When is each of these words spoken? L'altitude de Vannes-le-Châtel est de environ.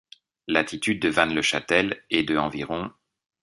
L'altitude 0.47 0.99
de 0.99 1.09
Vannes-le-Châtel 1.09 2.03
est 2.09 2.23
de 2.23 2.35
environ. 2.35 2.89